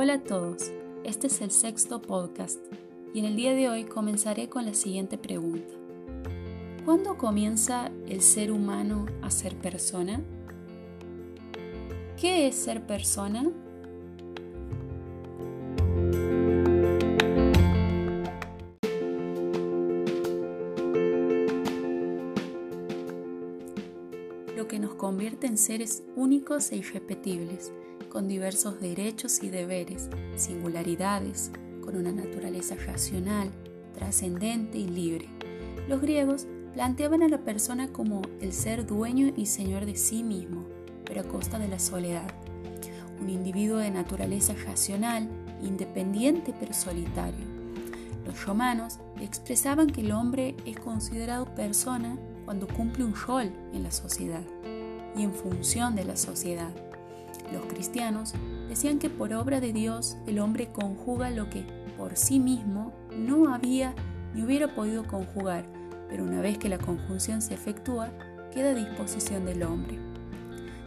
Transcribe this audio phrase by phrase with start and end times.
[0.00, 0.70] Hola a todos,
[1.02, 2.60] este es el sexto podcast
[3.12, 5.74] y en el día de hoy comenzaré con la siguiente pregunta.
[6.84, 10.22] ¿Cuándo comienza el ser humano a ser persona?
[12.16, 13.50] ¿Qué es ser persona?
[24.56, 27.72] Lo que nos convierte en seres únicos e irrepetibles
[28.08, 31.50] con diversos derechos y deberes, singularidades,
[31.82, 33.50] con una naturaleza racional,
[33.94, 35.28] trascendente y libre.
[35.88, 40.66] Los griegos planteaban a la persona como el ser dueño y señor de sí mismo,
[41.04, 42.30] pero a costa de la soledad.
[43.20, 45.28] Un individuo de naturaleza racional,
[45.62, 47.46] independiente pero solitario.
[48.24, 53.90] Los romanos expresaban que el hombre es considerado persona cuando cumple un rol en la
[53.90, 54.42] sociedad
[55.16, 56.87] y en función de la sociedad.
[57.52, 58.34] Los cristianos
[58.68, 61.64] decían que por obra de Dios el hombre conjuga lo que
[61.96, 63.94] por sí mismo no había
[64.34, 65.64] ni hubiera podido conjugar,
[66.08, 68.10] pero una vez que la conjunción se efectúa,
[68.52, 69.98] queda a disposición del hombre.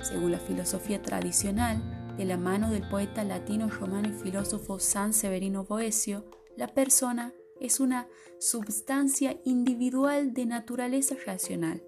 [0.01, 1.81] Según la filosofía tradicional,
[2.17, 6.25] de la mano del poeta latino romano y filósofo San Severino Boecio,
[6.57, 8.07] la persona es una
[8.39, 11.81] substancia individual de naturaleza racional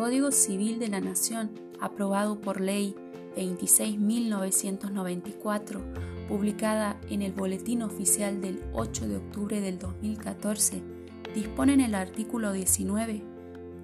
[0.00, 2.96] Código Civil de la Nación, aprobado por Ley
[3.36, 5.82] 26.994,
[6.26, 10.82] publicada en el Boletín Oficial del 8 de octubre del 2014,
[11.34, 13.22] dispone en el artículo 19,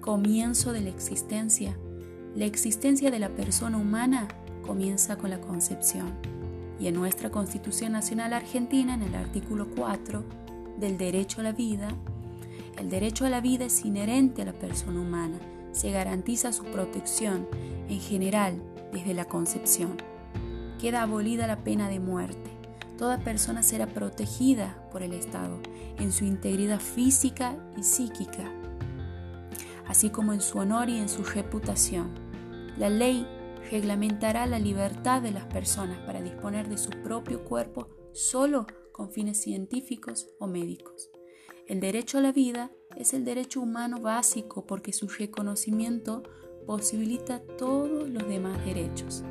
[0.01, 1.77] comienzo de la existencia.
[2.33, 4.27] La existencia de la persona humana
[4.65, 6.15] comienza con la concepción.
[6.79, 10.23] Y en nuestra Constitución Nacional Argentina, en el artículo 4
[10.79, 11.89] del derecho a la vida,
[12.79, 15.37] el derecho a la vida es inherente a la persona humana
[15.77, 17.47] se garantiza su protección
[17.87, 18.61] en general
[18.91, 19.97] desde la concepción.
[20.79, 22.49] Queda abolida la pena de muerte.
[22.97, 25.59] Toda persona será protegida por el Estado
[25.99, 28.51] en su integridad física y psíquica,
[29.87, 32.09] así como en su honor y en su reputación.
[32.77, 33.27] La ley
[33.69, 39.39] reglamentará la libertad de las personas para disponer de su propio cuerpo solo con fines
[39.39, 41.11] científicos o médicos.
[41.67, 46.23] El derecho a la vida es el derecho humano básico porque su reconocimiento
[46.65, 49.25] posibilita todos los demás derechos.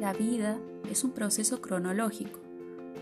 [0.00, 0.58] La vida
[0.90, 2.51] es un proceso cronológico.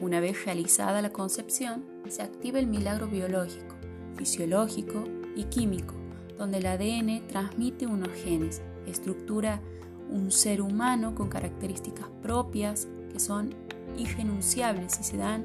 [0.00, 3.80] Una vez realizada la concepción, se activa el milagro biológico
[4.20, 5.94] fisiológico y químico,
[6.36, 9.62] donde el ADN transmite unos genes, estructura
[10.10, 13.54] un ser humano con características propias que son
[13.96, 15.44] irrenunciables y se dan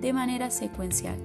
[0.00, 1.18] de manera secuencial.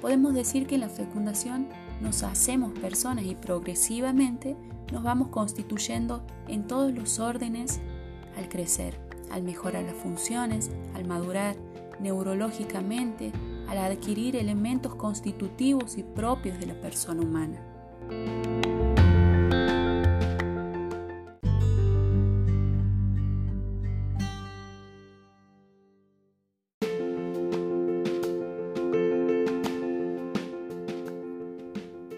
[0.00, 1.68] Podemos decir que en la fecundación
[2.00, 4.56] nos hacemos personas y progresivamente
[4.92, 7.80] nos vamos constituyendo en todos los órdenes
[8.38, 8.98] al crecer,
[9.30, 11.56] al mejorar las funciones, al madurar
[12.00, 13.32] neurológicamente,
[13.68, 17.62] al adquirir elementos constitutivos y propios de la persona humana.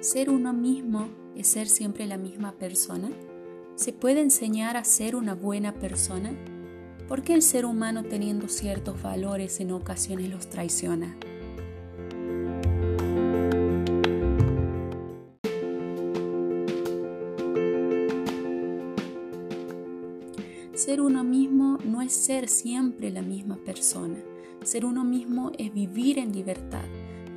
[0.01, 3.11] ¿Ser uno mismo es ser siempre la misma persona?
[3.75, 6.31] ¿Se puede enseñar a ser una buena persona?
[7.09, 11.17] ¿Por qué el ser humano teniendo ciertos valores en ocasiones los traiciona?
[20.75, 24.19] Ser uno mismo no es ser siempre la misma persona.
[24.63, 26.85] Ser uno mismo es vivir en libertad,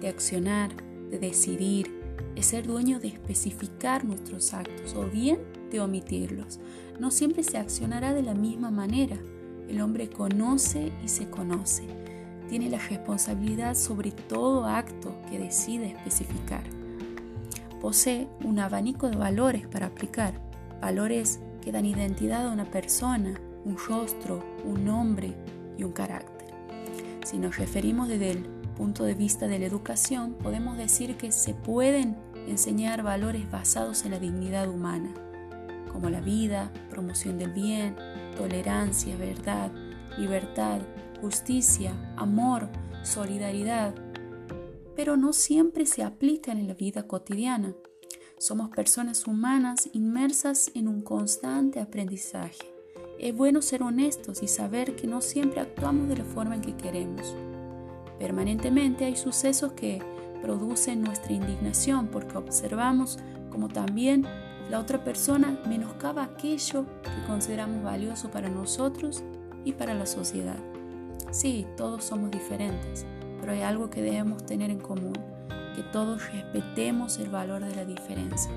[0.02, 0.72] de accionar,
[1.10, 1.90] de decidir,
[2.36, 5.40] es ser dueño de especificar nuestros actos o bien
[5.72, 6.60] de omitirlos.
[7.00, 9.18] No siempre se accionará de la misma manera.
[9.72, 11.84] El hombre conoce y se conoce.
[12.50, 16.64] Tiene la responsabilidad sobre todo acto que decide especificar.
[17.80, 20.34] Posee un abanico de valores para aplicar,
[20.82, 25.34] valores que dan identidad a una persona, un rostro, un nombre
[25.78, 26.50] y un carácter.
[27.26, 28.40] Si nos referimos desde el
[28.76, 34.12] punto de vista de la educación, podemos decir que se pueden enseñar valores basados en
[34.12, 35.14] la dignidad humana,
[35.94, 37.96] como la vida, promoción del bien,
[38.42, 39.72] tolerancia, verdad,
[40.18, 40.82] libertad,
[41.22, 42.70] justicia, amor,
[43.04, 43.94] solidaridad,
[44.96, 47.76] pero no siempre se aplican en la vida cotidiana.
[48.40, 52.58] Somos personas humanas inmersas en un constante aprendizaje.
[53.20, 56.76] Es bueno ser honestos y saber que no siempre actuamos de la forma en que
[56.76, 57.36] queremos.
[58.18, 60.02] Permanentemente hay sucesos que
[60.42, 63.20] producen nuestra indignación porque observamos
[63.52, 64.26] como también
[64.72, 69.22] la otra persona menoscaba aquello que consideramos valioso para nosotros
[69.66, 70.56] y para la sociedad.
[71.30, 73.06] Sí, todos somos diferentes,
[73.42, 75.12] pero hay algo que debemos tener en común,
[75.76, 78.50] que todos respetemos el valor de la diferencia.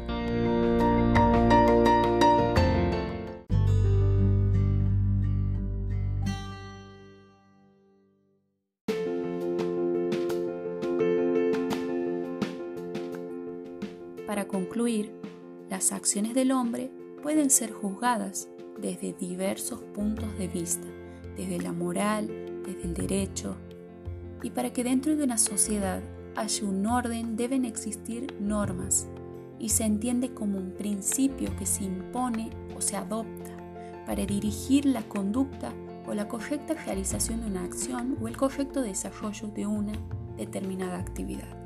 [14.29, 15.25] Para concluir,
[15.75, 16.89] las acciones del hombre
[17.21, 18.49] pueden ser juzgadas
[18.81, 20.87] desde diversos puntos de vista,
[21.37, 22.29] desde la moral,
[22.65, 23.57] desde el derecho,
[24.41, 26.01] y para que dentro de una sociedad
[26.37, 29.09] haya un orden deben existir normas
[29.59, 33.51] y se entiende como un principio que se impone o se adopta
[34.07, 35.73] para dirigir la conducta
[36.07, 39.95] o la correcta realización de una acción o el correcto desarrollo de una
[40.37, 41.64] determinada actividad.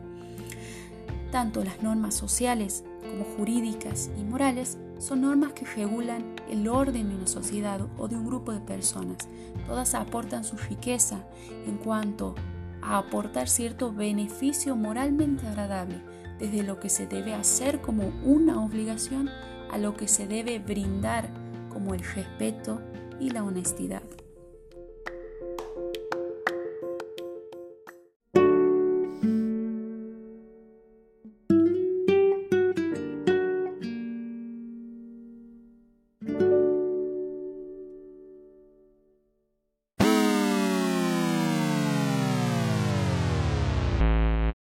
[1.30, 7.16] Tanto las normas sociales como jurídicas y morales son normas que regulan el orden de
[7.16, 9.28] una sociedad o de un grupo de personas.
[9.66, 11.24] Todas aportan su riqueza
[11.66, 12.34] en cuanto
[12.82, 16.00] a aportar cierto beneficio moralmente agradable,
[16.38, 19.28] desde lo que se debe hacer como una obligación
[19.70, 21.28] a lo que se debe brindar
[21.68, 22.80] como el respeto
[23.20, 24.02] y la honestidad.